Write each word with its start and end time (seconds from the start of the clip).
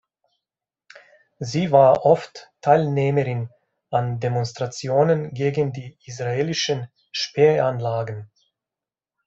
Sie 1.37 1.71
war 1.71 2.07
oft 2.07 2.51
Teilnehmerin 2.61 3.51
an 3.91 4.19
Demonstrationen 4.19 5.31
gegen 5.31 5.73
die 5.73 5.95
Israelischen 6.03 6.87
Sperranlagen. 7.11 8.27